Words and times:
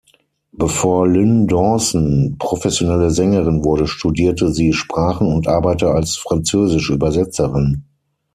Bevor 0.53 1.05
Lynne 1.07 1.45
Dawson 1.45 2.35
professionelle 2.39 3.11
Sängerin 3.11 3.63
wurde, 3.63 3.85
studierte 3.85 4.51
sie 4.51 4.73
Sprachen 4.73 5.31
und 5.31 5.47
arbeitete 5.47 5.91
als 5.91 6.17
Französisch-Übersetzerin. 6.17 7.83